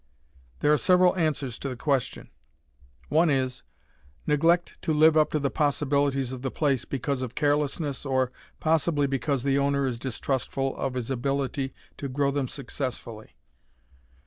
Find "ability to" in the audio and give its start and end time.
11.11-12.09